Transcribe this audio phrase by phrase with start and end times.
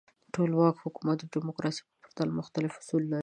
[0.33, 3.19] ټولواک حکومت د دموکراسۍ په پرتله مختلف اصول لري.